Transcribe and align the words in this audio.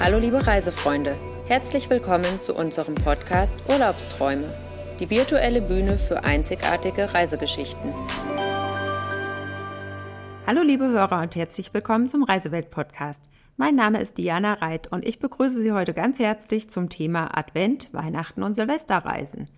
Hallo 0.00 0.18
liebe 0.18 0.46
Reisefreunde, 0.46 1.16
herzlich 1.48 1.90
willkommen 1.90 2.40
zu 2.40 2.54
unserem 2.54 2.94
Podcast 2.94 3.58
Urlaubsträume, 3.68 4.48
die 5.00 5.10
virtuelle 5.10 5.60
Bühne 5.60 5.98
für 5.98 6.22
einzigartige 6.22 7.12
Reisegeschichten. 7.12 7.92
Hallo 10.46 10.62
liebe 10.62 10.88
Hörer 10.88 11.20
und 11.20 11.34
herzlich 11.34 11.74
willkommen 11.74 12.06
zum 12.06 12.22
Reisewelt-Podcast. 12.22 13.20
Mein 13.56 13.74
Name 13.74 14.00
ist 14.00 14.18
Diana 14.18 14.54
Reit 14.54 14.86
und 14.86 15.04
ich 15.04 15.18
begrüße 15.18 15.60
Sie 15.60 15.72
heute 15.72 15.94
ganz 15.94 16.20
herzlich 16.20 16.70
zum 16.70 16.88
Thema 16.90 17.36
Advent, 17.36 17.92
Weihnachten 17.92 18.44
und 18.44 18.54
Silvesterreisen. 18.54 19.50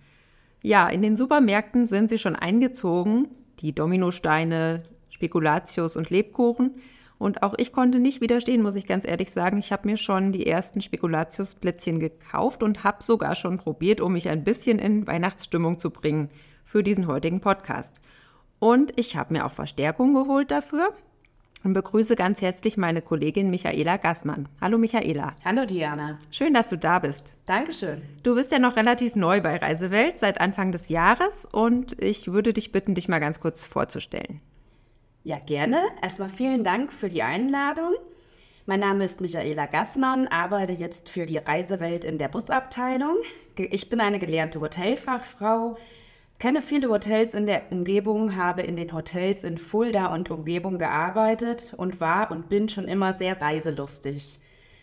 Ja, 0.63 0.89
in 0.89 1.03
den 1.03 1.17
Supermärkten 1.17 1.85
sind 1.85 2.09
sie 2.09 2.17
schon 2.17 2.35
eingezogen, 2.35 3.27
die 3.59 3.75
Dominosteine, 3.75 4.81
Spekulatius 5.11 5.95
und 5.95 6.09
Lebkuchen. 6.09 6.81
Und 7.21 7.43
auch 7.43 7.53
ich 7.55 7.71
konnte 7.71 7.99
nicht 7.99 8.19
widerstehen, 8.19 8.63
muss 8.63 8.73
ich 8.73 8.87
ganz 8.87 9.05
ehrlich 9.05 9.29
sagen. 9.29 9.59
Ich 9.59 9.71
habe 9.71 9.87
mir 9.87 9.97
schon 9.97 10.31
die 10.31 10.47
ersten 10.47 10.81
Spekulatius-Plätzchen 10.81 11.99
gekauft 11.99 12.63
und 12.63 12.83
habe 12.83 13.03
sogar 13.03 13.35
schon 13.35 13.59
probiert, 13.59 14.01
um 14.01 14.13
mich 14.13 14.27
ein 14.27 14.43
bisschen 14.43 14.79
in 14.79 15.05
Weihnachtsstimmung 15.05 15.77
zu 15.77 15.91
bringen 15.91 16.29
für 16.65 16.81
diesen 16.81 17.05
heutigen 17.05 17.39
Podcast. 17.39 18.01
Und 18.57 18.99
ich 18.99 19.17
habe 19.17 19.35
mir 19.35 19.45
auch 19.45 19.51
Verstärkung 19.51 20.15
geholt 20.15 20.49
dafür 20.49 20.95
und 21.63 21.73
begrüße 21.73 22.15
ganz 22.15 22.41
herzlich 22.41 22.75
meine 22.75 23.03
Kollegin 23.03 23.51
Michaela 23.51 23.97
Gassmann. 23.97 24.49
Hallo 24.59 24.79
Michaela. 24.79 25.35
Hallo 25.45 25.67
Diana. 25.67 26.17
Schön, 26.31 26.55
dass 26.55 26.69
du 26.69 26.77
da 26.79 26.97
bist. 26.97 27.35
Dankeschön. 27.45 28.01
Du 28.23 28.33
bist 28.33 28.51
ja 28.51 28.57
noch 28.57 28.77
relativ 28.77 29.15
neu 29.15 29.41
bei 29.41 29.57
Reisewelt 29.57 30.17
seit 30.17 30.41
Anfang 30.41 30.71
des 30.71 30.89
Jahres 30.89 31.47
und 31.51 32.01
ich 32.01 32.31
würde 32.33 32.51
dich 32.51 32.71
bitten, 32.71 32.95
dich 32.95 33.07
mal 33.07 33.19
ganz 33.19 33.39
kurz 33.39 33.63
vorzustellen. 33.63 34.41
Ja, 35.23 35.37
gerne. 35.37 35.83
Erstmal 36.01 36.29
vielen 36.29 36.63
Dank 36.63 36.91
für 36.91 37.07
die 37.07 37.21
Einladung. 37.21 37.93
Mein 38.65 38.79
Name 38.79 39.03
ist 39.03 39.21
Michaela 39.21 39.67
Gassmann, 39.67 40.27
arbeite 40.27 40.73
jetzt 40.73 41.09
für 41.09 41.27
die 41.27 41.37
Reisewelt 41.37 42.03
in 42.03 42.17
der 42.17 42.27
Busabteilung. 42.27 43.17
Ich 43.55 43.87
bin 43.87 44.01
eine 44.01 44.17
gelernte 44.17 44.59
Hotelfachfrau, 44.61 45.77
kenne 46.39 46.63
viele 46.63 46.89
Hotels 46.89 47.35
in 47.35 47.45
der 47.45 47.71
Umgebung, 47.71 48.35
habe 48.35 48.63
in 48.63 48.75
den 48.75 48.93
Hotels 48.93 49.43
in 49.43 49.59
Fulda 49.59 50.11
und 50.11 50.31
Umgebung 50.31 50.79
gearbeitet 50.79 51.75
und 51.77 52.01
war 52.01 52.31
und 52.31 52.49
bin 52.49 52.67
schon 52.67 52.85
immer 52.85 53.13
sehr 53.13 53.39
reiselustig. 53.39 54.39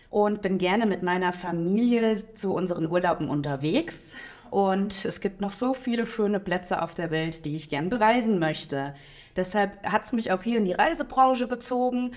Und 0.08 0.40
bin 0.40 0.58
gerne 0.58 0.86
mit 0.86 1.02
meiner 1.02 1.32
Familie 1.32 2.32
zu 2.34 2.54
unseren 2.54 2.88
Urlauben 2.88 3.28
unterwegs. 3.28 4.12
Und 4.50 5.04
es 5.04 5.20
gibt 5.20 5.40
noch 5.40 5.52
so 5.52 5.74
viele 5.74 6.06
schöne 6.06 6.38
Plätze 6.38 6.80
auf 6.80 6.94
der 6.94 7.10
Welt, 7.10 7.44
die 7.44 7.56
ich 7.56 7.68
gern 7.68 7.88
bereisen 7.88 8.38
möchte. 8.38 8.94
Deshalb 9.38 9.82
hat 9.86 10.04
es 10.04 10.12
mich 10.12 10.32
auch 10.32 10.42
hier 10.42 10.58
in 10.58 10.64
die 10.64 10.72
Reisebranche 10.72 11.48
gezogen. 11.48 12.12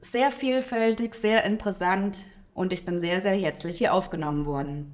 Sehr 0.00 0.32
vielfältig, 0.32 1.14
sehr 1.14 1.44
interessant 1.44 2.26
und 2.54 2.72
ich 2.72 2.84
bin 2.84 2.98
sehr, 2.98 3.20
sehr 3.20 3.34
herzlich 3.34 3.78
hier 3.78 3.94
aufgenommen 3.94 4.46
worden. 4.46 4.92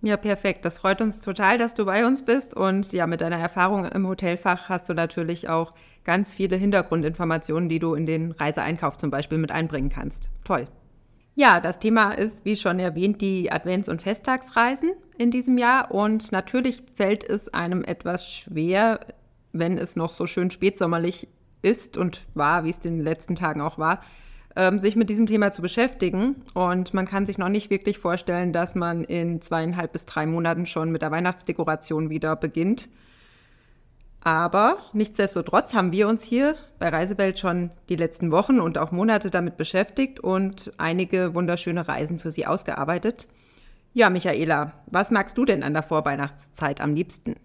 Ja, 0.00 0.16
perfekt. 0.16 0.64
Das 0.64 0.78
freut 0.78 1.00
uns 1.00 1.20
total, 1.20 1.58
dass 1.58 1.74
du 1.74 1.84
bei 1.84 2.06
uns 2.06 2.24
bist. 2.24 2.54
Und 2.54 2.92
ja, 2.92 3.06
mit 3.06 3.20
deiner 3.20 3.38
Erfahrung 3.38 3.84
im 3.84 4.06
Hotelfach 4.06 4.68
hast 4.68 4.88
du 4.88 4.94
natürlich 4.94 5.48
auch 5.48 5.74
ganz 6.04 6.34
viele 6.34 6.56
Hintergrundinformationen, 6.56 7.68
die 7.68 7.80
du 7.80 7.94
in 7.94 8.06
den 8.06 8.32
Reiseeinkauf 8.32 8.96
zum 8.96 9.10
Beispiel 9.10 9.38
mit 9.38 9.50
einbringen 9.50 9.90
kannst. 9.90 10.30
Toll. 10.44 10.68
Ja, 11.34 11.60
das 11.60 11.78
Thema 11.78 12.12
ist, 12.12 12.44
wie 12.44 12.56
schon 12.56 12.80
erwähnt, 12.80 13.20
die 13.20 13.52
Advents- 13.52 13.88
und 13.88 14.02
Festtagsreisen 14.02 14.90
in 15.18 15.30
diesem 15.30 15.58
Jahr. 15.58 15.92
Und 15.92 16.32
natürlich 16.32 16.82
fällt 16.94 17.22
es 17.22 17.52
einem 17.52 17.84
etwas 17.84 18.28
schwer, 18.28 19.00
wenn 19.58 19.78
es 19.78 19.96
noch 19.96 20.12
so 20.12 20.26
schön 20.26 20.50
spätsommerlich 20.50 21.28
ist 21.62 21.96
und 21.96 22.22
war, 22.34 22.64
wie 22.64 22.70
es 22.70 22.78
in 22.78 22.96
den 22.96 23.04
letzten 23.04 23.36
Tagen 23.36 23.60
auch 23.60 23.78
war, 23.78 24.00
ähm, 24.56 24.78
sich 24.78 24.96
mit 24.96 25.10
diesem 25.10 25.26
Thema 25.26 25.50
zu 25.50 25.62
beschäftigen. 25.62 26.42
Und 26.54 26.94
man 26.94 27.06
kann 27.06 27.26
sich 27.26 27.38
noch 27.38 27.48
nicht 27.48 27.70
wirklich 27.70 27.98
vorstellen, 27.98 28.52
dass 28.52 28.74
man 28.74 29.04
in 29.04 29.40
zweieinhalb 29.40 29.92
bis 29.92 30.06
drei 30.06 30.26
Monaten 30.26 30.66
schon 30.66 30.90
mit 30.90 31.02
der 31.02 31.10
Weihnachtsdekoration 31.10 32.10
wieder 32.10 32.36
beginnt. 32.36 32.88
Aber 34.24 34.78
nichtsdestotrotz 34.92 35.74
haben 35.74 35.92
wir 35.92 36.08
uns 36.08 36.24
hier 36.24 36.56
bei 36.78 36.88
Reisewelt 36.88 37.38
schon 37.38 37.70
die 37.88 37.96
letzten 37.96 38.32
Wochen 38.32 38.58
und 38.58 38.76
auch 38.76 38.90
Monate 38.90 39.30
damit 39.30 39.56
beschäftigt 39.56 40.20
und 40.20 40.72
einige 40.76 41.34
wunderschöne 41.34 41.86
Reisen 41.86 42.18
für 42.18 42.32
Sie 42.32 42.44
ausgearbeitet. 42.44 43.28
Ja, 43.94 44.10
Michaela, 44.10 44.72
was 44.86 45.10
magst 45.10 45.38
du 45.38 45.44
denn 45.44 45.62
an 45.62 45.72
der 45.72 45.82
Vorweihnachtszeit 45.82 46.80
am 46.80 46.94
liebsten? 46.94 47.36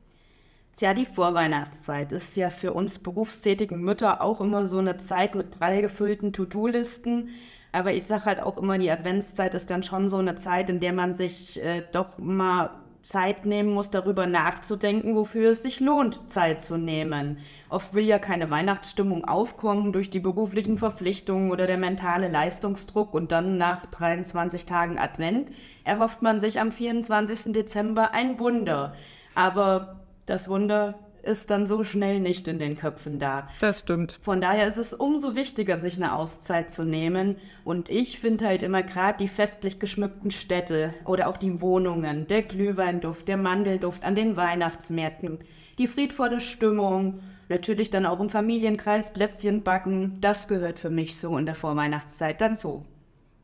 Tja, 0.76 0.96
die 0.96 1.06
Vorweihnachtszeit 1.06 2.12
ist 2.12 2.36
ja 2.36 2.50
für 2.50 2.74
uns 2.74 2.98
berufstätigen 2.98 3.80
Mütter 3.82 4.24
auch 4.24 4.42
immer 4.42 4.66
so 4.66 4.80
eine 4.80 4.98
Zeit 4.98 5.36
mit 5.36 5.52
prall 5.52 5.84
gefüllten 5.84 6.34
To-Do-Listen. 6.34 7.30
Aber 7.72 7.94
ich 7.94 8.06
sage 8.06 8.26
halt 8.26 8.40
auch 8.40 8.58
immer, 8.58 8.80
die 8.80 8.90
Adventszeit 8.90 9.54
ist 9.54 9.70
dann 9.70 9.84
schon 9.84 10.10
so 10.10 10.18
eine 10.18 10.36
Zeit, 10.36 10.72
in 10.72 10.80
der 10.80 10.94
man 10.94 11.14
sich 11.14 11.64
äh, 11.64 11.84
doch 11.92 12.18
mal 12.18 12.72
Zeit 13.04 13.46
nehmen 13.46 13.74
muss, 13.74 13.92
darüber 13.92 14.26
nachzudenken, 14.26 15.16
wofür 15.16 15.52
es 15.52 15.62
sich 15.62 15.80
lohnt, 15.80 16.20
Zeit 16.32 16.62
zu 16.62 16.78
nehmen. 16.78 17.38
Oft 17.70 17.94
will 17.94 18.06
ja 18.06 18.18
keine 18.18 18.50
Weihnachtsstimmung 18.50 19.26
aufkommen 19.26 19.92
durch 19.92 20.10
die 20.10 20.22
beruflichen 20.22 20.78
Verpflichtungen 20.80 21.52
oder 21.52 21.68
der 21.68 21.78
mentale 21.78 22.30
Leistungsdruck 22.30 23.14
und 23.14 23.32
dann 23.32 23.58
nach 23.58 23.86
23 23.88 24.66
Tagen 24.66 24.98
Advent 24.98 25.52
erhofft 25.84 26.22
man 26.24 26.40
sich 26.40 26.60
am 26.60 26.72
24. 26.72 27.54
Dezember 27.54 28.14
ein 28.14 28.40
Wunder. 28.40 28.96
Aber 29.36 30.03
das 30.26 30.50
Wunder 30.50 30.96
ist 31.24 31.50
dann 31.50 31.66
so 31.66 31.84
schnell 31.84 32.20
nicht 32.20 32.48
in 32.48 32.60
den 32.60 32.78
Köpfen 32.78 33.18
da. 33.18 33.48
Das 33.62 33.80
stimmt. 33.80 34.20
Von 34.22 34.42
daher 34.42 34.68
ist 34.68 34.78
es 34.78 34.94
umso 34.94 35.36
wichtiger, 35.36 35.78
sich 35.78 35.96
eine 35.96 36.16
Auszeit 36.16 36.70
zu 36.70 36.84
nehmen. 36.84 37.38
Und 37.64 37.90
ich 37.90 38.20
finde 38.20 38.46
halt 38.46 38.62
immer 38.62 38.84
gerade 38.84 39.20
die 39.20 39.30
festlich 39.30 39.80
geschmückten 39.80 40.32
Städte 40.32 40.94
oder 41.06 41.30
auch 41.30 41.38
die 41.38 41.62
Wohnungen, 41.62 42.28
der 42.28 42.44
Glühweinduft, 42.44 43.28
der 43.28 43.38
Mandelduft 43.38 44.04
an 44.04 44.16
den 44.16 44.36
Weihnachtsmärkten, 44.36 45.40
die 45.80 45.88
friedvolle 45.88 46.42
Stimmung, 46.42 47.22
natürlich 47.50 47.90
dann 47.90 48.06
auch 48.06 48.20
im 48.20 48.30
Familienkreis 48.30 49.14
Plätzchen 49.14 49.64
backen, 49.64 50.18
das 50.22 50.48
gehört 50.48 50.78
für 50.78 50.90
mich 50.90 51.18
so 51.18 51.38
in 51.38 51.46
der 51.46 51.56
Vorweihnachtszeit 51.56 52.42
dann 52.42 52.56
so. 52.56 52.86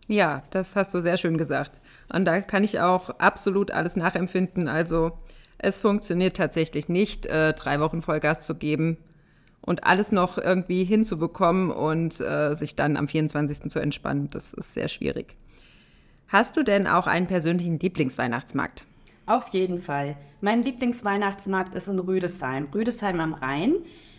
Ja, 0.07 0.43
das 0.49 0.75
hast 0.75 0.93
du 0.93 1.01
sehr 1.01 1.17
schön 1.17 1.37
gesagt. 1.37 1.79
Und 2.11 2.25
da 2.25 2.41
kann 2.41 2.63
ich 2.63 2.79
auch 2.79 3.11
absolut 3.19 3.69
alles 3.69 3.95
nachempfinden. 3.95 4.67
Also 4.67 5.11
es 5.59 5.79
funktioniert 5.79 6.37
tatsächlich 6.37 6.89
nicht, 6.89 7.25
äh, 7.25 7.53
drei 7.53 7.79
Wochen 7.79 8.01
Vollgas 8.01 8.45
zu 8.45 8.55
geben 8.55 8.97
und 9.61 9.83
alles 9.83 10.11
noch 10.11 10.37
irgendwie 10.37 10.83
hinzubekommen 10.83 11.69
und 11.69 12.19
äh, 12.21 12.55
sich 12.55 12.75
dann 12.75 12.97
am 12.97 13.07
24. 13.07 13.69
zu 13.69 13.79
entspannen. 13.79 14.29
Das 14.29 14.53
ist 14.53 14.73
sehr 14.73 14.87
schwierig. 14.87 15.37
Hast 16.27 16.57
du 16.57 16.63
denn 16.63 16.87
auch 16.87 17.07
einen 17.07 17.27
persönlichen 17.27 17.79
Lieblingsweihnachtsmarkt? 17.79 18.85
Auf 19.25 19.49
jeden 19.49 19.79
Fall. 19.79 20.15
Mein 20.41 20.63
Lieblingsweihnachtsmarkt 20.63 21.75
ist 21.75 21.87
in 21.87 21.99
Rüdesheim. 21.99 22.67
Rüdesheim 22.73 23.19
am 23.19 23.33
Rhein, 23.33 23.75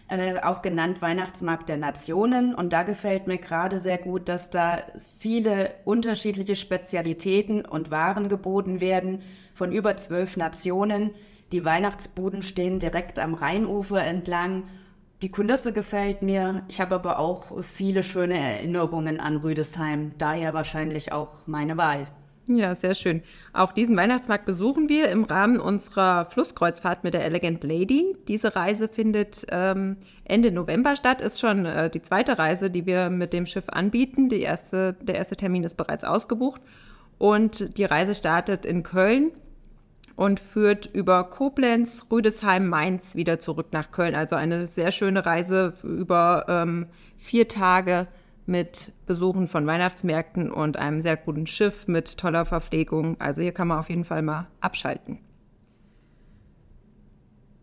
äh, 0.08 0.40
auch 0.40 0.60
genannt 0.60 1.00
Weihnachtsmarkt 1.00 1.68
der 1.68 1.78
Nationen. 1.78 2.54
Und 2.54 2.72
da 2.72 2.82
gefällt 2.82 3.26
mir 3.26 3.38
gerade 3.38 3.78
sehr 3.78 3.98
gut, 3.98 4.28
dass 4.28 4.50
da 4.50 4.82
viele 5.18 5.74
unterschiedliche 5.84 6.54
Spezialitäten 6.54 7.64
und 7.64 7.90
Waren 7.90 8.28
geboten 8.28 8.80
werden 8.80 9.22
von 9.54 9.72
über 9.72 9.96
zwölf 9.96 10.36
Nationen. 10.36 11.12
Die 11.52 11.64
Weihnachtsbuden 11.64 12.42
stehen 12.42 12.78
direkt 12.78 13.18
am 13.18 13.34
Rheinufer 13.34 14.02
entlang. 14.02 14.64
Die 15.22 15.30
Kulisse 15.30 15.72
gefällt 15.72 16.22
mir. 16.22 16.62
Ich 16.68 16.80
habe 16.80 16.94
aber 16.94 17.18
auch 17.18 17.62
viele 17.62 18.02
schöne 18.02 18.38
Erinnerungen 18.38 19.20
an 19.20 19.36
Rüdesheim. 19.36 20.12
Daher 20.16 20.54
wahrscheinlich 20.54 21.12
auch 21.12 21.46
meine 21.46 21.76
Wahl. 21.76 22.06
Ja, 22.46 22.74
sehr 22.74 22.94
schön. 22.94 23.22
Auch 23.52 23.72
diesen 23.72 23.96
Weihnachtsmarkt 23.96 24.44
besuchen 24.44 24.88
wir 24.88 25.08
im 25.08 25.24
Rahmen 25.24 25.60
unserer 25.60 26.24
Flusskreuzfahrt 26.24 27.04
mit 27.04 27.14
der 27.14 27.24
Elegant 27.24 27.62
Lady. 27.62 28.16
Diese 28.28 28.56
Reise 28.56 28.88
findet 28.88 29.44
ähm, 29.50 29.98
Ende 30.24 30.50
November 30.50 30.96
statt, 30.96 31.20
ist 31.20 31.38
schon 31.38 31.66
äh, 31.66 31.90
die 31.90 32.02
zweite 32.02 32.38
Reise, 32.38 32.70
die 32.70 32.86
wir 32.86 33.10
mit 33.10 33.32
dem 33.32 33.46
Schiff 33.46 33.68
anbieten. 33.68 34.28
Die 34.30 34.40
erste, 34.40 34.94
der 35.02 35.16
erste 35.16 35.36
Termin 35.36 35.64
ist 35.64 35.76
bereits 35.76 36.02
ausgebucht. 36.02 36.62
Und 37.18 37.76
die 37.76 37.84
Reise 37.84 38.14
startet 38.14 38.64
in 38.64 38.82
Köln 38.82 39.32
und 40.20 40.38
führt 40.38 40.84
über 40.84 41.24
Koblenz, 41.24 42.04
Rüdesheim, 42.12 42.68
Mainz 42.68 43.14
wieder 43.14 43.38
zurück 43.38 43.68
nach 43.70 43.90
Köln. 43.90 44.14
Also 44.14 44.36
eine 44.36 44.66
sehr 44.66 44.90
schöne 44.90 45.24
Reise 45.24 45.72
über 45.82 46.44
ähm, 46.46 46.88
vier 47.16 47.48
Tage 47.48 48.06
mit 48.44 48.92
Besuchen 49.06 49.46
von 49.46 49.66
Weihnachtsmärkten 49.66 50.52
und 50.52 50.76
einem 50.76 51.00
sehr 51.00 51.16
guten 51.16 51.46
Schiff 51.46 51.88
mit 51.88 52.18
toller 52.18 52.44
Verpflegung. 52.44 53.18
Also 53.18 53.40
hier 53.40 53.52
kann 53.52 53.68
man 53.68 53.78
auf 53.78 53.88
jeden 53.88 54.04
Fall 54.04 54.20
mal 54.20 54.48
abschalten. 54.60 55.20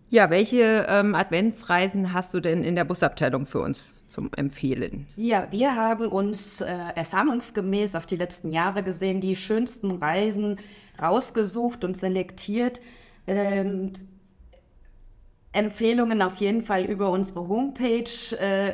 Ja, 0.09 0.29
welche 0.29 0.85
ähm, 0.87 1.15
Adventsreisen 1.15 2.13
hast 2.13 2.33
du 2.33 2.39
denn 2.39 2.63
in 2.63 2.75
der 2.75 2.85
Busabteilung 2.85 3.45
für 3.45 3.59
uns 3.59 3.93
zum 4.07 4.29
Empfehlen? 4.37 5.05
Ja, 5.17 5.47
wir 5.51 5.75
haben 5.75 6.05
uns 6.07 6.61
äh, 6.61 6.77
erfahrungsgemäß 6.95 7.93
auf 7.95 8.05
die 8.05 8.15
letzten 8.15 8.51
Jahre 8.51 8.83
gesehen 8.83 9.19
die 9.19 9.35
schönsten 9.35 9.91
Reisen 9.91 10.59
rausgesucht 11.01 11.83
und 11.83 11.97
selektiert. 11.97 12.81
Ähm, 13.27 13.91
Empfehlungen 15.51 16.21
auf 16.21 16.37
jeden 16.37 16.61
Fall 16.61 16.85
über 16.85 17.11
unsere 17.11 17.49
Homepage. 17.49 18.37
Äh, 18.39 18.73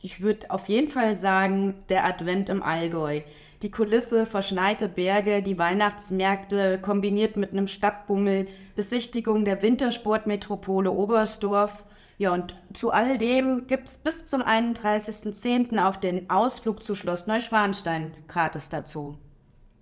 ich 0.00 0.22
würde 0.22 0.50
auf 0.50 0.68
jeden 0.70 0.88
Fall 0.88 1.18
sagen, 1.18 1.74
der 1.90 2.06
Advent 2.06 2.48
im 2.48 2.62
Allgäu. 2.62 3.20
Die 3.62 3.70
Kulisse, 3.70 4.24
verschneite 4.24 4.88
Berge, 4.88 5.42
die 5.42 5.58
Weihnachtsmärkte 5.58 6.78
kombiniert 6.80 7.36
mit 7.36 7.52
einem 7.52 7.66
Stadtbummel, 7.66 8.46
Besichtigung 8.74 9.44
der 9.44 9.60
Wintersportmetropole 9.60 10.90
Oberstdorf. 10.90 11.84
Ja, 12.16 12.32
und 12.32 12.56
zu 12.72 12.90
all 12.90 13.18
dem 13.18 13.66
gibt 13.66 13.88
es 13.88 13.98
bis 13.98 14.26
zum 14.26 14.40
31.10. 14.40 15.78
auch 15.78 15.96
den 15.96 16.30
Ausflug 16.30 16.82
zu 16.82 16.94
Schloss 16.94 17.26
Neuschwanstein 17.26 18.12
gratis 18.28 18.70
dazu. 18.70 19.18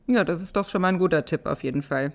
Ja, 0.08 0.24
das 0.24 0.42
ist 0.42 0.56
doch 0.56 0.68
schon 0.68 0.82
mal 0.82 0.88
ein 0.88 0.98
guter 0.98 1.24
Tipp 1.24 1.46
auf 1.46 1.62
jeden 1.62 1.82
Fall. 1.82 2.12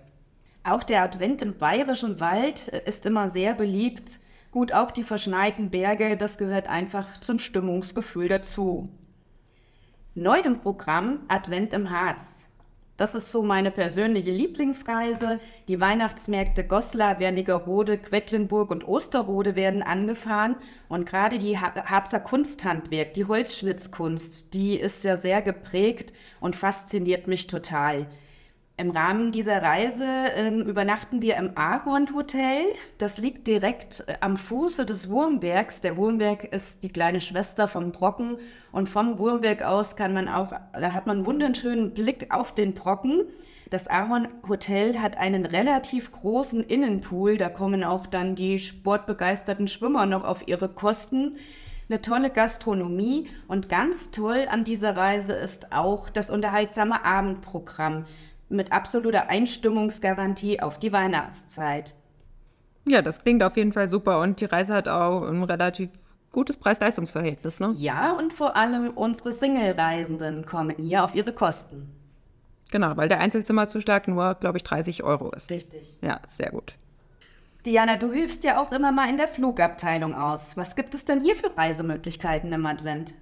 Auch 0.65 0.83
der 0.83 1.03
Advent 1.03 1.41
im 1.41 1.57
Bayerischen 1.57 2.19
Wald 2.19 2.67
ist 2.67 3.05
immer 3.05 3.29
sehr 3.29 3.53
beliebt. 3.53 4.19
Gut, 4.51 4.73
auch 4.73 4.91
die 4.91 5.03
verschneiten 5.03 5.69
Berge, 5.69 6.17
das 6.17 6.37
gehört 6.37 6.67
einfach 6.67 7.19
zum 7.21 7.39
Stimmungsgefühl 7.39 8.27
dazu. 8.27 8.89
Neu 10.15 10.41
im 10.41 10.59
Programm 10.59 11.21
Advent 11.27 11.73
im 11.73 11.89
Harz. 11.89 12.47
Das 12.97 13.15
ist 13.15 13.31
so 13.31 13.41
meine 13.41 13.71
persönliche 13.71 14.29
Lieblingsreise. 14.29 15.39
Die 15.67 15.81
Weihnachtsmärkte 15.81 16.67
Goslar, 16.67 17.19
Wernigerode, 17.19 17.97
Quedlinburg 17.97 18.69
und 18.69 18.87
Osterrode 18.87 19.55
werden 19.55 19.81
angefahren. 19.81 20.55
Und 20.87 21.07
gerade 21.07 21.39
die 21.39 21.57
Harzer 21.57 22.19
Kunsthandwerk, 22.19 23.15
die 23.15 23.25
Holzschnitzkunst, 23.25 24.53
die 24.53 24.75
ist 24.75 25.03
ja 25.03 25.17
sehr 25.17 25.41
geprägt 25.41 26.13
und 26.39 26.55
fasziniert 26.55 27.25
mich 27.25 27.47
total. 27.47 28.05
Im 28.75 28.89
Rahmen 28.89 29.31
dieser 29.31 29.61
Reise 29.61 30.03
ähm, 30.35 30.61
übernachten 30.61 31.21
wir 31.21 31.35
im 31.35 31.51
Ahorn 31.53 32.15
Hotel. 32.15 32.65
Das 32.97 33.19
liegt 33.19 33.45
direkt 33.45 34.03
äh, 34.07 34.15
am 34.19 34.35
Fuße 34.35 34.83
des 34.87 35.11
Wurmbergs. 35.11 35.81
Der 35.81 35.95
Wurmberg 35.95 36.45
ist 36.45 36.81
die 36.83 36.89
kleine 36.89 37.21
Schwester 37.21 37.67
vom 37.67 37.91
Brocken 37.91 38.37
und 38.71 38.89
vom 38.89 39.19
Wurmberg 39.19 39.61
aus 39.61 39.95
kann 39.95 40.15
man 40.15 40.27
auch, 40.27 40.53
da 40.73 40.91
hat 40.93 41.05
man 41.05 41.17
einen 41.17 41.25
wunderschönen 41.27 41.93
Blick 41.93 42.33
auf 42.33 42.55
den 42.55 42.73
Brocken. 42.73 43.21
Das 43.69 43.87
Ahorn 43.87 44.27
Hotel 44.49 44.97
hat 44.99 45.17
einen 45.17 45.45
relativ 45.45 46.11
großen 46.11 46.63
Innenpool. 46.63 47.37
Da 47.37 47.49
kommen 47.49 47.83
auch 47.83 48.07
dann 48.07 48.33
die 48.33 48.57
sportbegeisterten 48.57 49.67
Schwimmer 49.67 50.07
noch 50.07 50.23
auf 50.23 50.47
ihre 50.47 50.67
Kosten 50.67 51.37
eine 51.89 52.01
tolle 52.01 52.31
Gastronomie 52.31 53.29
und 53.47 53.69
ganz 53.69 54.09
toll 54.09 54.47
an 54.49 54.63
dieser 54.63 54.95
Reise 54.95 55.33
ist 55.33 55.73
auch 55.73 56.09
das 56.09 56.31
unterhaltsame 56.31 57.03
Abendprogramm 57.05 58.05
mit 58.53 58.71
absoluter 58.71 59.29
Einstimmungsgarantie 59.29 60.61
auf 60.61 60.79
die 60.79 60.93
Weihnachtszeit. 60.93 61.93
Ja, 62.85 63.01
das 63.01 63.23
klingt 63.23 63.43
auf 63.43 63.57
jeden 63.57 63.73
Fall 63.73 63.89
super 63.89 64.19
und 64.21 64.41
die 64.41 64.45
Reise 64.45 64.73
hat 64.73 64.87
auch 64.87 65.23
ein 65.23 65.43
relativ 65.43 65.89
gutes 66.31 66.57
Preis-Leistungs-Verhältnis, 66.57 67.59
ne? 67.59 67.73
Ja, 67.77 68.11
und 68.11 68.33
vor 68.33 68.55
allem 68.55 68.91
unsere 68.91 69.31
Single-Reisenden 69.31 70.45
kommen 70.45 70.75
hier 70.77 71.03
auf 71.03 71.15
ihre 71.15 71.33
Kosten. 71.33 71.89
Genau, 72.71 72.97
weil 72.97 73.07
der 73.07 73.19
Einzelzimmerzuschlag 73.19 74.07
nur, 74.07 74.33
glaube 74.35 74.57
ich, 74.57 74.63
30 74.63 75.03
Euro 75.03 75.29
ist. 75.31 75.51
Richtig. 75.51 75.97
Ja, 76.01 76.19
sehr 76.27 76.49
gut. 76.49 76.73
Diana, 77.65 77.95
du 77.95 78.11
hilfst 78.11 78.43
ja 78.43 78.59
auch 78.59 78.71
immer 78.71 78.91
mal 78.91 79.09
in 79.09 79.17
der 79.17 79.27
Flugabteilung 79.27 80.15
aus. 80.15 80.57
Was 80.57 80.75
gibt 80.75 80.93
es 80.93 81.05
denn 81.05 81.21
hier 81.21 81.35
für 81.35 81.55
Reisemöglichkeiten 81.55 82.51
im 82.51 82.65
Advent? 82.65 83.13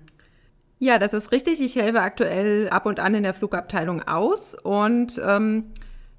Ja, 0.83 0.97
das 0.97 1.13
ist 1.13 1.31
richtig. 1.31 1.61
Ich 1.61 1.75
helfe 1.75 2.01
aktuell 2.01 2.67
ab 2.69 2.87
und 2.87 2.99
an 2.99 3.13
in 3.13 3.21
der 3.21 3.35
Flugabteilung 3.35 4.01
aus 4.01 4.55
und 4.55 5.21
ähm, 5.23 5.65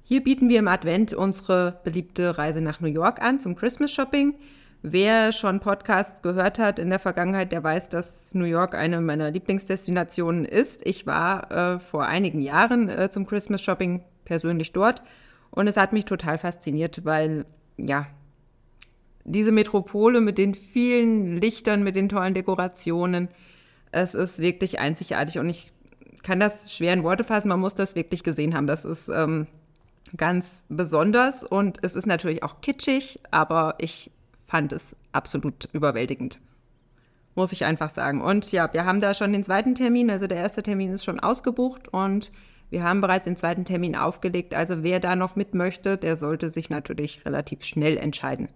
hier 0.03 0.23
bieten 0.23 0.47
wir 0.47 0.59
im 0.59 0.69
Advent 0.69 1.13
unsere 1.13 1.81
beliebte 1.83 2.37
Reise 2.37 2.61
nach 2.61 2.79
New 2.79 2.87
York 2.87 3.21
an 3.21 3.41
zum 3.41 3.57
Christmas 3.57 3.91
Shopping. 3.91 4.35
Wer 4.81 5.33
schon 5.33 5.59
Podcasts 5.59 6.21
gehört 6.21 6.59
hat 6.59 6.79
in 6.79 6.89
der 6.89 6.99
Vergangenheit, 6.99 7.51
der 7.51 7.61
weiß, 7.61 7.89
dass 7.89 8.33
New 8.33 8.45
York 8.45 8.73
eine 8.73 9.01
meiner 9.01 9.31
Lieblingsdestinationen 9.31 10.45
ist. 10.45 10.87
Ich 10.87 11.05
war 11.05 11.51
äh, 11.51 11.79
vor 11.79 12.05
einigen 12.05 12.39
Jahren 12.39 12.87
äh, 12.87 13.09
zum 13.09 13.27
Christmas 13.27 13.61
Shopping 13.61 14.05
persönlich 14.23 14.71
dort 14.71 15.03
und 15.51 15.67
es 15.67 15.75
hat 15.75 15.91
mich 15.91 16.05
total 16.05 16.37
fasziniert, 16.37 17.03
weil 17.03 17.43
ja, 17.75 18.07
diese 19.25 19.51
Metropole 19.51 20.21
mit 20.21 20.37
den 20.37 20.55
vielen 20.55 21.41
Lichtern, 21.41 21.83
mit 21.83 21.97
den 21.97 22.07
tollen 22.07 22.33
Dekorationen, 22.33 23.27
es 23.93 24.15
ist 24.15 24.39
wirklich 24.39 24.79
einzigartig 24.79 25.39
und 25.39 25.47
ich 25.47 25.71
kann 26.23 26.39
das 26.39 26.75
schwer 26.75 26.93
in 26.93 27.03
Worte 27.03 27.23
fassen. 27.23 27.47
Man 27.49 27.59
muss 27.59 27.75
das 27.75 27.95
wirklich 27.95 28.23
gesehen 28.23 28.55
haben. 28.55 28.65
Das 28.65 28.85
ist 28.85 29.07
ähm, 29.07 29.47
ganz 30.17 30.65
besonders 30.67 31.43
und 31.43 31.77
es 31.83 31.95
ist 31.95 32.07
natürlich 32.07 32.43
auch 32.43 32.61
kitschig, 32.61 33.19
aber 33.29 33.75
ich 33.77 34.11
fand 34.47 34.73
es 34.73 34.95
absolut 35.11 35.69
überwältigend. 35.73 36.39
Muss 37.35 37.51
ich 37.51 37.65
einfach 37.65 37.89
sagen. 37.89 38.21
Und 38.21 38.51
ja, 38.51 38.71
wir 38.73 38.85
haben 38.85 39.01
da 39.01 39.13
schon 39.13 39.31
den 39.31 39.43
zweiten 39.43 39.75
Termin. 39.75 40.09
Also 40.09 40.27
der 40.27 40.37
erste 40.37 40.63
Termin 40.63 40.91
ist 40.91 41.03
schon 41.03 41.19
ausgebucht 41.19 41.87
und 41.87 42.31
wir 42.69 42.83
haben 42.83 43.01
bereits 43.01 43.25
den 43.25 43.37
zweiten 43.37 43.65
Termin 43.65 43.95
aufgelegt. 43.95 44.55
Also 44.55 44.81
wer 44.81 44.99
da 44.99 45.15
noch 45.15 45.35
mit 45.35 45.53
möchte, 45.53 45.97
der 45.97 46.17
sollte 46.17 46.49
sich 46.49 46.69
natürlich 46.69 47.25
relativ 47.25 47.63
schnell 47.63 47.97
entscheiden. 47.97 48.49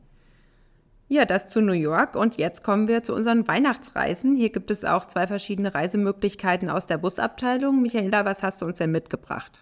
Ja, 1.10 1.24
das 1.24 1.48
zu 1.48 1.62
New 1.62 1.74
York. 1.74 2.16
Und 2.16 2.38
jetzt 2.38 2.64
kommen 2.64 2.88
wir 2.88 3.02
zu 3.02 3.14
unseren 3.14 3.48
Weihnachtsreisen. 3.48 4.36
Hier 4.36 4.50
gibt 4.50 4.72
es 4.72 4.84
auch 4.84 5.06
zwei 5.06 5.26
verschiedene 5.26 5.74
Reisemöglichkeiten 5.74 6.70
aus 6.70 6.86
der 6.86 6.98
Busabteilung. 6.98 7.82
Michaela, 7.82 8.26
was 8.26 8.44
hast 8.44 8.62
du 8.62 8.66
uns 8.66 8.78
denn 8.80 8.92
mitgebracht? 8.92 9.60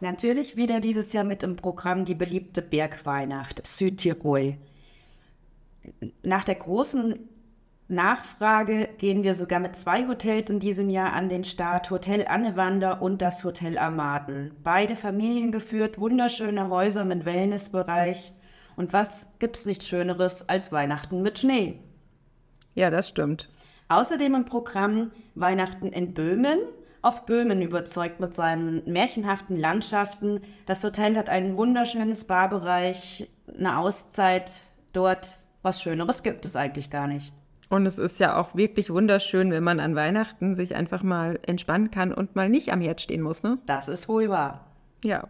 Natürlich 0.00 0.56
wieder 0.56 0.80
dieses 0.80 1.12
Jahr 1.12 1.22
mit 1.22 1.44
im 1.44 1.54
Programm 1.54 2.04
die 2.04 2.16
beliebte 2.16 2.60
Bergweihnacht 2.60 3.64
Südtirol. 3.64 4.56
Nach 6.24 6.42
der 6.42 6.56
großen 6.56 7.20
Nachfrage 7.86 8.88
gehen 8.98 9.22
wir 9.22 9.34
sogar 9.34 9.60
mit 9.60 9.76
zwei 9.76 10.08
Hotels 10.08 10.50
in 10.50 10.58
diesem 10.58 10.90
Jahr 10.90 11.12
an 11.12 11.28
den 11.28 11.44
Start. 11.44 11.90
Hotel 11.90 12.26
Annewander 12.26 13.00
und 13.00 13.22
das 13.22 13.44
Hotel 13.44 13.78
Amaden. 13.78 14.50
Beide 14.64 14.96
familiengeführt, 14.96 16.00
wunderschöne 16.00 16.68
Häuser 16.68 17.04
mit 17.04 17.24
Wellnessbereich. 17.24 18.32
Und 18.76 18.92
was 18.92 19.26
gibt's 19.38 19.66
nicht 19.66 19.84
Schöneres 19.84 20.48
als 20.48 20.72
Weihnachten 20.72 21.22
mit 21.22 21.38
Schnee? 21.38 21.78
Ja, 22.74 22.90
das 22.90 23.08
stimmt. 23.08 23.48
Außerdem 23.88 24.34
im 24.34 24.44
Programm 24.44 25.10
Weihnachten 25.34 25.88
in 25.88 26.14
Böhmen. 26.14 26.58
Auch 27.02 27.20
Böhmen 27.20 27.60
überzeugt 27.62 28.20
mit 28.20 28.32
seinen 28.32 28.90
märchenhaften 28.90 29.56
Landschaften. 29.56 30.40
Das 30.66 30.84
Hotel 30.84 31.16
hat 31.16 31.28
einen 31.28 31.56
wunderschönen 31.56 32.14
Spa-Bereich, 32.14 33.28
eine 33.58 33.78
Auszeit 33.78 34.60
dort. 34.92 35.38
Was 35.62 35.82
Schöneres 35.82 36.22
gibt 36.22 36.44
es 36.44 36.56
eigentlich 36.56 36.90
gar 36.90 37.06
nicht. 37.06 37.34
Und 37.68 37.86
es 37.86 37.98
ist 37.98 38.20
ja 38.20 38.38
auch 38.38 38.54
wirklich 38.54 38.90
wunderschön, 38.90 39.50
wenn 39.50 39.64
man 39.64 39.80
an 39.80 39.96
Weihnachten 39.96 40.56
sich 40.56 40.74
einfach 40.74 41.02
mal 41.02 41.38
entspannen 41.46 41.90
kann 41.90 42.12
und 42.12 42.36
mal 42.36 42.48
nicht 42.48 42.72
am 42.72 42.80
Herd 42.80 43.00
stehen 43.00 43.22
muss, 43.22 43.42
ne? 43.42 43.58
Das 43.66 43.88
ist 43.88 44.08
wohl 44.08 44.28
wahr. 44.28 44.66
Ja. 45.02 45.28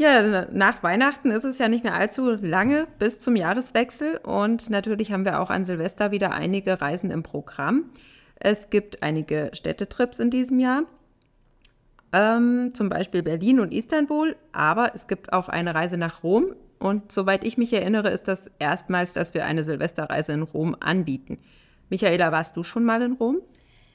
Ja, 0.00 0.46
nach 0.50 0.82
Weihnachten 0.82 1.30
ist 1.30 1.44
es 1.44 1.58
ja 1.58 1.68
nicht 1.68 1.84
mehr 1.84 1.92
allzu 1.92 2.30
lange 2.30 2.86
bis 2.98 3.18
zum 3.18 3.36
Jahreswechsel 3.36 4.16
und 4.16 4.70
natürlich 4.70 5.12
haben 5.12 5.26
wir 5.26 5.42
auch 5.42 5.50
an 5.50 5.66
Silvester 5.66 6.10
wieder 6.10 6.32
einige 6.32 6.80
Reisen 6.80 7.10
im 7.10 7.22
Programm. 7.22 7.90
Es 8.36 8.70
gibt 8.70 9.02
einige 9.02 9.50
Städtetrips 9.52 10.18
in 10.18 10.30
diesem 10.30 10.58
Jahr, 10.58 10.84
ähm, 12.14 12.70
zum 12.72 12.88
Beispiel 12.88 13.22
Berlin 13.22 13.60
und 13.60 13.74
Istanbul, 13.74 14.36
aber 14.52 14.92
es 14.94 15.06
gibt 15.06 15.34
auch 15.34 15.50
eine 15.50 15.74
Reise 15.74 15.98
nach 15.98 16.22
Rom 16.22 16.54
und 16.78 17.12
soweit 17.12 17.44
ich 17.44 17.58
mich 17.58 17.70
erinnere, 17.74 18.08
ist 18.08 18.26
das 18.26 18.50
erstmals, 18.58 19.12
dass 19.12 19.34
wir 19.34 19.44
eine 19.44 19.64
Silvesterreise 19.64 20.32
in 20.32 20.44
Rom 20.44 20.74
anbieten. 20.80 21.36
Michaela, 21.90 22.32
warst 22.32 22.56
du 22.56 22.62
schon 22.62 22.84
mal 22.84 23.02
in 23.02 23.12
Rom? 23.12 23.42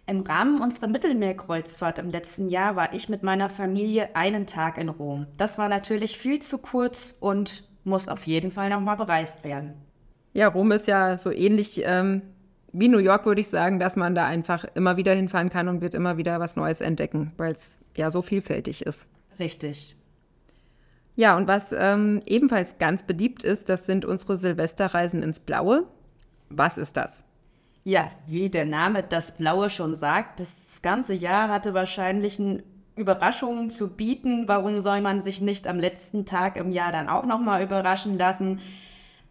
Im 0.08 0.22
Rahmen 0.22 0.62
unserer 0.62 0.88
Mittelmeerkreuzfahrt 0.88 1.98
im 1.98 2.12
letzten 2.12 2.50
Jahr 2.50 2.76
war 2.76 2.94
ich 2.94 3.10
mit 3.10 3.24
meiner 3.24 3.50
Familie 3.50 4.16
einen 4.16 4.46
Tag 4.46 4.78
in 4.78 4.90
Rom. 4.90 5.26
Das 5.38 5.58
war 5.58 5.68
natürlich 5.68 6.18
viel 6.18 6.42
zu 6.42 6.60
kurz 6.60 7.16
und 7.20 7.68
muss 7.84 8.08
auf 8.08 8.28
jeden 8.28 8.52
Fall 8.52 8.70
nochmal 8.70 8.98
bereist 8.98 9.44
werden. 9.44 9.74
Ja, 10.34 10.48
Rom 10.48 10.72
ist 10.72 10.88
ja 10.88 11.18
so 11.18 11.32
ähnlich 11.32 11.82
ähm, 11.86 12.22
wie 12.72 12.88
New 12.88 13.00
York, 13.00 13.26
würde 13.26 13.42
ich 13.42 13.48
sagen, 13.48 13.80
dass 13.80 13.96
man 13.96 14.14
da 14.14 14.26
einfach 14.28 14.66
immer 14.76 14.98
wieder 14.98 15.14
hinfahren 15.14 15.50
kann 15.50 15.68
und 15.70 15.82
wird 15.82 15.96
immer 15.96 16.18
wieder 16.18 16.40
was 16.40 16.56
Neues 16.56 16.82
entdecken, 16.82 17.32
weil 17.38 17.54
es 17.54 17.80
ja 17.96 18.12
so 18.12 18.22
vielfältig 18.22 18.86
ist. 18.86 19.08
Richtig. 19.40 19.96
Ja, 21.16 21.38
und 21.38 21.48
was 21.48 21.72
ähm, 21.72 22.22
ebenfalls 22.26 22.78
ganz 22.78 23.04
beliebt 23.04 23.44
ist, 23.44 23.70
das 23.70 23.86
sind 23.86 24.06
unsere 24.06 24.38
Silvesterreisen 24.38 25.24
ins 25.24 25.40
Blaue. 25.40 25.86
Was 26.50 26.78
ist 26.78 26.98
das? 26.98 27.24
Ja, 27.88 28.10
wie 28.26 28.50
der 28.50 28.66
Name 28.66 29.04
das 29.04 29.38
Blaue 29.38 29.70
schon 29.70 29.96
sagt, 29.96 30.40
das 30.40 30.82
ganze 30.82 31.14
Jahr 31.14 31.50
hatte 31.50 31.76
wahrscheinlich 31.76 32.40
ein 32.40 32.64
Überraschungen 32.96 33.70
zu 33.70 33.96
bieten. 33.96 34.48
Warum 34.48 34.82
soll 34.82 35.02
man 35.02 35.22
sich 35.22 35.40
nicht 35.40 35.68
am 35.68 35.78
letzten 35.78 36.26
Tag 36.26 36.58
im 36.58 36.72
Jahr 36.72 36.92
dann 36.92 37.10
auch 37.10 37.26
nochmal 37.26 37.62
überraschen 37.62 38.18
lassen? 38.18 38.60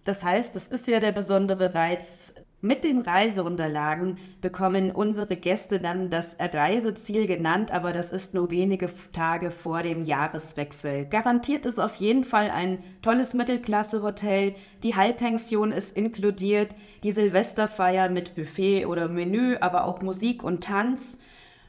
Das 0.04 0.22
heißt, 0.22 0.54
das 0.54 0.68
ist 0.68 0.86
ja 0.86 1.00
der 1.00 1.10
besondere 1.10 1.74
Reiz 1.74 2.34
mit 2.64 2.82
den 2.82 3.02
Reiseunterlagen 3.02 4.16
bekommen 4.40 4.90
unsere 4.90 5.36
Gäste 5.36 5.80
dann 5.80 6.08
das 6.08 6.36
Reiseziel 6.40 7.26
genannt, 7.26 7.70
aber 7.72 7.92
das 7.92 8.10
ist 8.10 8.32
nur 8.32 8.50
wenige 8.50 8.88
Tage 9.12 9.50
vor 9.50 9.82
dem 9.82 10.02
Jahreswechsel. 10.02 11.04
Garantiert 11.04 11.66
ist 11.66 11.78
auf 11.78 11.96
jeden 11.96 12.24
Fall 12.24 12.50
ein 12.50 12.82
tolles 13.02 13.34
Mittelklasse-Hotel, 13.34 14.54
die 14.82 14.96
Halbpension 14.96 15.72
ist 15.72 15.94
inkludiert, 15.94 16.74
die 17.02 17.12
Silvesterfeier 17.12 18.08
mit 18.08 18.34
Buffet 18.34 18.86
oder 18.86 19.08
Menü, 19.08 19.56
aber 19.60 19.84
auch 19.84 20.00
Musik 20.00 20.42
und 20.42 20.64
Tanz. 20.64 21.18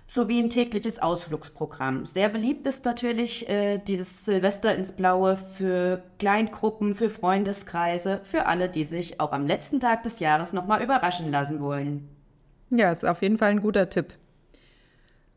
Sowie 0.08 0.40
ein 0.40 0.50
tägliches 0.50 1.02
Ausflugsprogramm. 1.02 2.06
Sehr 2.06 2.30
beliebt 2.30 2.68
ist 2.68 2.86
natürlich 2.86 3.50
äh, 3.50 3.80
dieses 3.80 4.26
Silvester 4.26 4.76
ins 4.76 4.92
Blaue 4.92 5.38
für 5.58 6.04
Kleingruppen, 6.20 6.96
für 6.96 7.10
Freundeskreise, 7.10 8.22
für 8.24 8.46
alle, 8.46 8.70
die 8.70 8.84
sich 8.84 9.20
auch 9.20 9.32
am 9.32 9.48
letzten 9.48 9.80
Tag 9.80 10.04
des 10.04 10.20
Jahres 10.20 10.54
nochmal 10.54 10.84
überraschen 10.84 11.32
lassen 11.32 11.60
wollen. 11.60 12.08
Ja, 12.70 12.92
ist 12.92 13.06
auf 13.06 13.22
jeden 13.22 13.38
Fall 13.38 13.52
ein 13.52 13.62
guter 13.62 13.90
Tipp. 13.90 14.14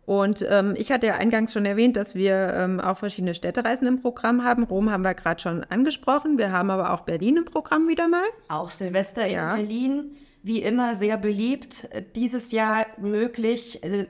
Und 0.09 0.43
ähm, 0.49 0.75
ich 0.79 0.91
hatte 0.91 1.07
ja 1.07 1.17
eingangs 1.17 1.53
schon 1.53 1.67
erwähnt, 1.67 1.99
dass 1.99 2.15
wir 2.15 2.55
ähm, 2.55 2.81
auch 2.81 2.97
verschiedene 2.97 3.35
Städtereisen 3.35 3.87
im 3.87 4.01
Programm 4.01 4.43
haben. 4.43 4.65
Rom 4.65 4.91
haben 4.91 5.03
wir 5.03 5.13
gerade 5.13 5.39
schon 5.39 5.65
angesprochen. 5.65 6.39
Wir 6.39 6.51
haben 6.51 6.71
aber 6.71 6.95
auch 6.95 7.01
Berlin 7.01 7.37
im 7.37 7.45
Programm 7.45 7.89
wieder 7.89 8.09
mal. 8.09 8.25
Auch 8.49 8.71
Silvester 8.71 9.27
ja. 9.27 9.55
in 9.55 9.69
Berlin 9.69 10.17
wie 10.43 10.63
immer 10.63 10.95
sehr 10.95 11.17
beliebt, 11.17 11.89
dieses 12.15 12.53
Jahr 12.53 12.87
möglich, 12.99 13.83
eine, 13.83 14.07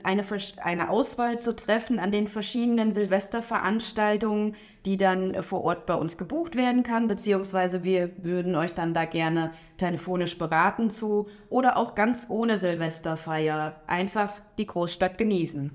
eine 0.63 0.89
Auswahl 0.89 1.39
zu 1.39 1.55
treffen 1.55 1.99
an 1.99 2.11
den 2.11 2.27
verschiedenen 2.27 2.91
Silvesterveranstaltungen, 2.91 4.55
die 4.85 4.97
dann 4.97 5.41
vor 5.41 5.63
Ort 5.63 5.85
bei 5.85 5.95
uns 5.95 6.17
gebucht 6.17 6.55
werden 6.55 6.83
kann, 6.83 7.07
beziehungsweise 7.07 7.83
wir 7.83 8.11
würden 8.23 8.55
euch 8.55 8.73
dann 8.73 8.93
da 8.93 9.05
gerne 9.05 9.51
telefonisch 9.77 10.37
beraten 10.37 10.89
zu 10.89 11.27
oder 11.49 11.77
auch 11.77 11.95
ganz 11.95 12.27
ohne 12.29 12.57
Silvesterfeier 12.57 13.81
einfach 13.87 14.33
die 14.57 14.67
Großstadt 14.67 15.17
genießen. 15.17 15.71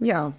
Ja. 0.00 0.32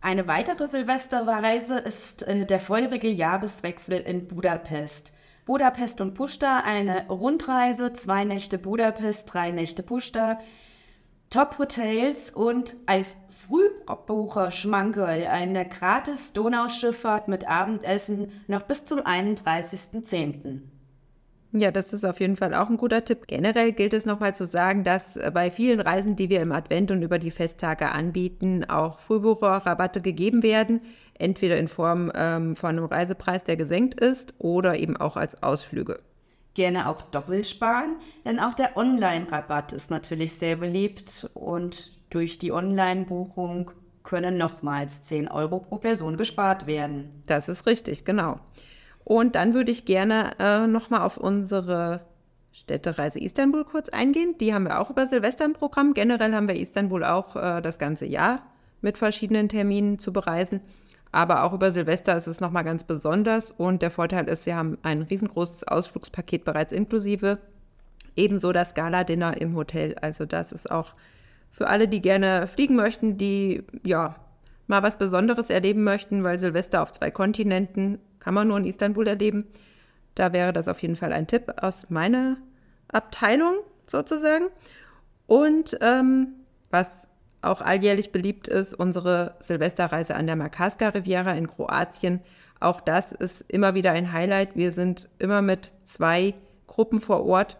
Eine 0.00 0.28
weitere 0.28 0.68
Silvesterreise 0.68 1.78
ist 1.78 2.22
äh, 2.28 2.46
der 2.46 2.60
feurige 2.60 3.08
Jahreswechsel 3.08 3.98
in 3.98 4.28
Budapest. 4.28 5.15
Budapest 5.46 6.00
und 6.00 6.14
Pushta, 6.14 6.58
eine 6.64 7.06
Rundreise, 7.08 7.92
zwei 7.92 8.24
Nächte 8.24 8.58
Budapest, 8.58 9.32
drei 9.32 9.52
Nächte 9.52 9.84
Pushta, 9.84 10.40
Top-Hotels 11.30 12.32
und 12.32 12.76
als 12.86 13.16
Frühbucher 13.46 14.50
Schmankerl 14.50 15.24
eine 15.26 15.68
gratis 15.68 16.32
Donauschifffahrt 16.32 17.28
mit 17.28 17.48
Abendessen 17.48 18.32
noch 18.48 18.62
bis 18.62 18.86
zum 18.86 18.98
31.10. 18.98 20.62
Ja, 21.52 21.70
das 21.70 21.92
ist 21.92 22.04
auf 22.04 22.18
jeden 22.18 22.36
Fall 22.36 22.52
auch 22.52 22.68
ein 22.68 22.76
guter 22.76 23.04
Tipp. 23.04 23.28
Generell 23.28 23.70
gilt 23.70 23.94
es 23.94 24.04
nochmal 24.04 24.34
zu 24.34 24.44
sagen, 24.46 24.82
dass 24.82 25.16
bei 25.32 25.52
vielen 25.52 25.78
Reisen, 25.78 26.16
die 26.16 26.28
wir 26.28 26.40
im 26.40 26.50
Advent 26.50 26.90
und 26.90 27.02
über 27.02 27.20
die 27.20 27.30
Festtage 27.30 27.92
anbieten, 27.92 28.64
auch 28.68 28.98
Frühbucherrabatte 28.98 30.00
gegeben 30.00 30.42
werden 30.42 30.80
entweder 31.18 31.56
in 31.56 31.68
Form 31.68 32.12
ähm, 32.14 32.56
von 32.56 32.70
einem 32.70 32.84
Reisepreis, 32.84 33.44
der 33.44 33.56
gesenkt 33.56 33.98
ist, 34.00 34.34
oder 34.38 34.78
eben 34.78 34.96
auch 34.96 35.16
als 35.16 35.42
Ausflüge. 35.42 36.00
Gerne 36.54 36.88
auch 36.88 37.02
doppelt 37.02 37.46
sparen, 37.46 37.96
denn 38.24 38.40
auch 38.40 38.54
der 38.54 38.76
Online-Rabatt 38.76 39.72
ist 39.72 39.90
natürlich 39.90 40.32
sehr 40.32 40.56
beliebt 40.56 41.28
und 41.34 41.92
durch 42.10 42.38
die 42.38 42.52
Online-Buchung 42.52 43.72
können 44.02 44.38
nochmals 44.38 45.02
10 45.02 45.28
Euro 45.28 45.58
pro 45.58 45.78
Person 45.78 46.16
gespart 46.16 46.66
werden. 46.66 47.22
Das 47.26 47.48
ist 47.48 47.66
richtig, 47.66 48.04
genau. 48.04 48.38
Und 49.04 49.34
dann 49.34 49.54
würde 49.54 49.70
ich 49.70 49.84
gerne 49.84 50.32
äh, 50.38 50.66
nochmal 50.66 51.02
auf 51.02 51.16
unsere 51.16 52.00
Städtereise 52.52 53.20
Istanbul 53.20 53.64
kurz 53.64 53.90
eingehen. 53.90 54.34
Die 54.40 54.54
haben 54.54 54.64
wir 54.64 54.80
auch 54.80 54.90
über 54.90 55.06
Silvester 55.06 55.44
im 55.44 55.52
Programm. 55.52 55.92
Generell 55.92 56.32
haben 56.34 56.48
wir 56.48 56.56
Istanbul 56.56 57.04
auch 57.04 57.36
äh, 57.36 57.60
das 57.60 57.78
ganze 57.78 58.06
Jahr 58.06 58.42
mit 58.80 58.96
verschiedenen 58.96 59.48
Terminen 59.48 59.98
zu 59.98 60.12
bereisen. 60.12 60.60
Aber 61.16 61.44
auch 61.44 61.54
über 61.54 61.72
Silvester 61.72 62.14
ist 62.14 62.26
es 62.26 62.42
nochmal 62.42 62.62
ganz 62.62 62.84
besonders. 62.84 63.50
Und 63.50 63.80
der 63.80 63.90
Vorteil 63.90 64.28
ist, 64.28 64.44
Sie 64.44 64.54
haben 64.54 64.76
ein 64.82 65.00
riesengroßes 65.00 65.66
Ausflugspaket 65.66 66.44
bereits 66.44 66.72
inklusive. 66.72 67.38
Ebenso 68.16 68.52
das 68.52 68.74
Gala-Dinner 68.74 69.40
im 69.40 69.56
Hotel. 69.56 69.96
Also 70.02 70.26
das 70.26 70.52
ist 70.52 70.70
auch 70.70 70.92
für 71.50 71.68
alle, 71.68 71.88
die 71.88 72.02
gerne 72.02 72.46
fliegen 72.46 72.76
möchten, 72.76 73.16
die 73.16 73.62
ja 73.82 74.16
mal 74.66 74.82
was 74.82 74.98
Besonderes 74.98 75.48
erleben 75.48 75.84
möchten, 75.84 76.22
weil 76.22 76.38
Silvester 76.38 76.82
auf 76.82 76.92
zwei 76.92 77.10
Kontinenten 77.10 77.98
kann 78.18 78.34
man 78.34 78.48
nur 78.48 78.58
in 78.58 78.66
Istanbul 78.66 79.06
erleben. 79.06 79.46
Da 80.16 80.34
wäre 80.34 80.52
das 80.52 80.68
auf 80.68 80.82
jeden 80.82 80.96
Fall 80.96 81.14
ein 81.14 81.26
Tipp 81.26 81.50
aus 81.62 81.88
meiner 81.88 82.36
Abteilung 82.88 83.54
sozusagen. 83.86 84.48
Und 85.26 85.78
ähm, 85.80 86.34
was 86.70 87.08
auch 87.46 87.60
alljährlich 87.60 88.12
beliebt 88.12 88.48
ist 88.48 88.74
unsere 88.74 89.34
Silvesterreise 89.40 90.14
an 90.14 90.26
der 90.26 90.36
Makarska 90.36 90.88
Riviera 90.88 91.32
in 91.32 91.46
Kroatien. 91.46 92.20
Auch 92.60 92.80
das 92.80 93.12
ist 93.12 93.44
immer 93.48 93.74
wieder 93.74 93.92
ein 93.92 94.12
Highlight. 94.12 94.56
Wir 94.56 94.72
sind 94.72 95.08
immer 95.18 95.42
mit 95.42 95.72
zwei 95.84 96.34
Gruppen 96.66 97.00
vor 97.00 97.24
Ort 97.24 97.58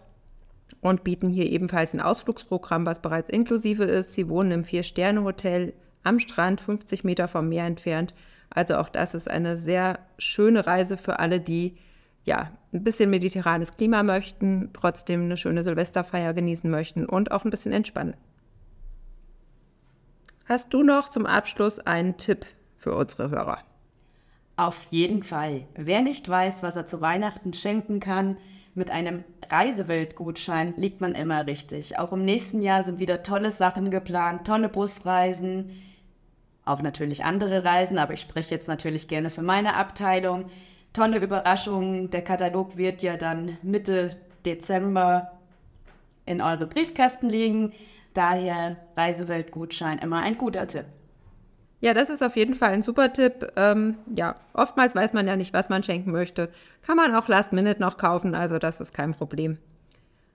und 0.81 1.05
bieten 1.05 1.29
hier 1.29 1.47
ebenfalls 1.47 1.95
ein 1.95 2.01
Ausflugsprogramm, 2.01 2.87
was 2.87 3.01
bereits 3.01 3.29
inklusive 3.29 3.85
ist. 3.85 4.15
Sie 4.15 4.29
wohnen 4.29 4.51
im 4.51 4.65
Vier-Sterne-Hotel 4.65 5.73
am 6.03 6.19
Strand, 6.19 6.61
50 6.61 7.05
Meter 7.05 7.29
vom 7.29 7.49
Meer 7.49 7.65
entfernt. 7.65 8.15
Also 8.51 8.77
auch 8.77 8.89
das 8.89 9.15
ist 9.15 9.29
eine 9.29 9.57
sehr 9.57 9.99
schöne 10.19 10.67
Reise 10.67 10.97
für 10.97 11.19
alle, 11.19 11.41
die 11.41 11.77
ja 12.25 12.51
ein 12.73 12.85
bisschen 12.85 13.11
mediterranes 13.11 13.77
Klima 13.77 14.03
möchten, 14.03 14.71
trotzdem 14.73 15.23
eine 15.23 15.37
schöne 15.37 15.63
Silvesterfeier 15.65 16.33
genießen 16.35 16.71
möchten 16.71 17.07
und 17.07 17.31
auch 17.33 17.45
ein 17.45 17.51
bisschen 17.51 17.73
entspannen. 17.73 18.15
Hast 20.49 20.73
du 20.73 20.85
noch 20.85 21.09
zum 21.09 21.27
Abschluss 21.27 21.81
einen 21.81 22.19
Tipp 22.19 22.47
für 22.77 22.95
unsere 22.95 23.31
Hörer? 23.31 23.59
Auf 24.55 24.85
jeden 24.91 25.25
Fall. 25.25 25.67
Wer 25.75 26.03
nicht 26.03 26.29
weiß, 26.29 26.63
was 26.63 26.77
er 26.77 26.87
zu 26.87 27.01
Weihnachten 27.01 27.53
schenken 27.53 27.99
kann, 27.99 28.37
mit 28.73 28.93
einem 28.93 29.25
Reiseweltgutschein 29.51 30.75
liegt 30.77 31.01
man 31.01 31.17
immer 31.17 31.49
richtig. 31.49 31.99
Auch 31.99 32.13
im 32.13 32.25
nächsten 32.25 32.63
Jahr 32.63 32.85
sind 32.85 33.01
wieder 33.01 33.25
tolle 33.25 33.51
Sachen 33.51 33.91
geplant, 33.91 34.47
tolle 34.47 34.69
Busreisen, 34.69 35.73
auch 36.65 36.81
natürlich 36.81 37.25
andere 37.25 37.65
Reisen, 37.65 37.99
aber 37.99 38.13
ich 38.13 38.21
spreche 38.21 38.55
jetzt 38.55 38.69
natürlich 38.69 39.09
gerne 39.09 39.31
für 39.31 39.43
meine 39.43 39.75
Abteilung. 39.75 40.49
Tolle 40.93 41.19
Überraschungen. 41.19 42.11
Der 42.11 42.23
Katalog 42.23 42.77
wird 42.77 43.03
ja 43.03 43.17
dann 43.17 43.59
Mitte 43.63 44.17
Dezember 44.45 45.33
in 46.25 46.41
eure 46.41 46.69
Briefkästen 46.69 47.29
liegen. 47.29 47.73
Daher 48.17 48.79
Reiseweltgutschein 48.97 49.99
immer 49.99 50.21
ein 50.21 50.39
guter 50.39 50.67
Tipp. 50.67 50.87
Ja, 51.81 51.93
das 51.93 52.09
ist 52.09 52.23
auf 52.23 52.35
jeden 52.37 52.55
Fall 52.55 52.73
ein 52.73 52.83
super 52.83 53.13
Tipp. 53.13 53.53
Ähm, 53.57 53.97
ja, 54.15 54.37
oftmals 54.55 54.95
weiß 54.95 55.13
man 55.13 55.27
ja 55.27 55.37
nicht, 55.37 55.53
was 55.53 55.69
man 55.69 55.83
schenken 55.83 56.13
möchte. 56.13 56.49
Kann 56.81 56.97
man 56.97 57.15
auch 57.15 57.29
Last 57.29 57.53
Minute 57.53 57.79
noch 57.79 57.99
kaufen, 57.99 58.35
also 58.35 58.59
das 58.59 58.81
ist 58.81 58.95
kein 58.95 59.13
Problem. 59.13 59.59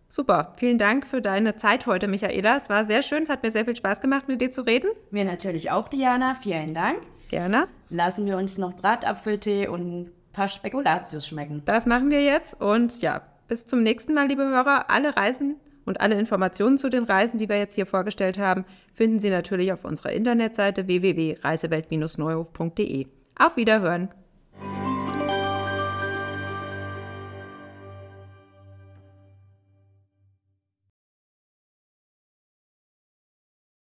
Super, 0.07 0.53
vielen 0.57 0.77
Dank 0.77 1.07
für 1.07 1.21
deine 1.21 1.55
Zeit 1.55 1.87
heute, 1.87 2.07
Michaela. 2.07 2.57
Es 2.57 2.69
war 2.69 2.85
sehr 2.85 3.01
schön, 3.01 3.23
es 3.23 3.29
hat 3.29 3.41
mir 3.41 3.51
sehr 3.51 3.65
viel 3.65 3.75
Spaß 3.75 3.99
gemacht, 3.99 4.27
mit 4.27 4.41
dir 4.41 4.51
zu 4.51 4.61
reden. 4.61 4.89
Mir 5.09 5.25
natürlich 5.25 5.71
auch, 5.71 5.87
Diana. 5.89 6.35
Vielen 6.35 6.75
Dank. 6.75 6.99
Gerne. 7.29 7.67
Lassen 7.89 8.27
wir 8.27 8.37
uns 8.37 8.59
noch 8.59 8.73
Bratapfeltee 8.73 9.67
und 9.67 10.01
ein 10.01 10.11
paar 10.33 10.49
Spekulatius 10.49 11.25
schmecken. 11.25 11.63
Das 11.65 11.87
machen 11.87 12.11
wir 12.11 12.23
jetzt 12.23 12.61
und 12.61 13.01
ja, 13.01 13.21
bis 13.47 13.65
zum 13.65 13.81
nächsten 13.81 14.13
Mal, 14.13 14.27
liebe 14.27 14.43
Hörer. 14.43 14.91
Alle 14.91 15.15
Reisen 15.17 15.55
und 15.85 16.01
alle 16.01 16.19
Informationen 16.19 16.77
zu 16.77 16.89
den 16.89 17.03
Reisen, 17.03 17.37
die 17.37 17.47
wir 17.49 17.57
jetzt 17.57 17.75
hier 17.75 17.85
vorgestellt 17.85 18.37
haben, 18.37 18.65
finden 18.93 19.19
Sie 19.19 19.29
natürlich 19.29 19.73
auf 19.73 19.83
unserer 19.85 20.13
Internetseite 20.13 20.87
www.reisewelt-neuhof.de. 20.87 23.07
Auf 23.37 23.57
Wiederhören! 23.57 24.09